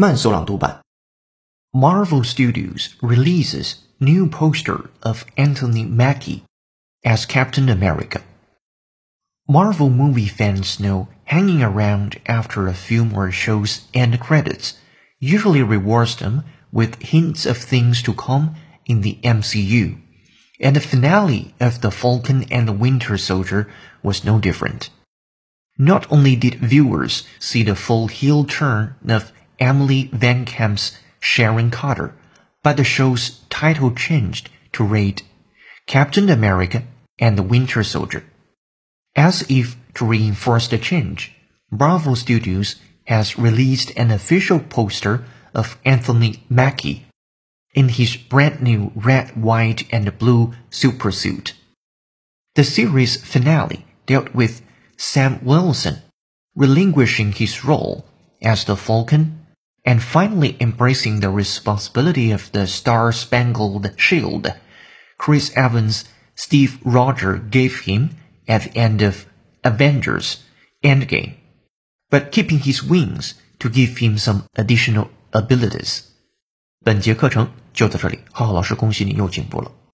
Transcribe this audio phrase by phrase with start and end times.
[0.00, 0.80] 慢速朗读版。
[1.72, 6.44] Marvel Studios releases new poster of Anthony Mackie
[7.02, 8.20] as Captain America.
[9.48, 14.74] Marvel movie fans know hanging around after a film or show's end credits
[15.18, 18.54] usually rewards them with hints of things to come
[18.86, 19.98] in the MCU,
[20.60, 23.68] and the finale of The Falcon and the Winter Soldier
[24.02, 24.90] was no different.
[25.76, 29.32] Not only did viewers see the full heel turn of
[29.63, 32.13] Emily VanCamp's Sharon Carter,
[32.63, 35.23] but the show's title changed to read
[35.87, 36.83] Captain America
[37.17, 38.25] and the Winter Soldier.
[39.15, 41.33] As if to reinforce the change,
[41.71, 45.23] Marvel Studios has released an official poster
[45.53, 47.05] of Anthony Mackie
[47.73, 51.53] in his brand new red, white, and blue supersuit.
[52.55, 54.61] The series finale dealt with
[54.97, 56.01] Sam Wilson
[56.53, 58.05] relinquishing his role
[58.41, 59.39] as the Falcon
[59.84, 64.52] and finally embracing the responsibility of the Star Spangled Shield,
[65.16, 66.04] Chris Evans'
[66.34, 68.10] Steve Rogers gave him
[68.46, 69.26] at the end of
[69.64, 70.44] Avengers
[70.84, 71.34] Endgame,
[72.10, 76.02] but keeping his wings to give him some additional abilities.
[76.84, 79.72] 本节课程就到这里，浩浩老师恭喜你又进步了。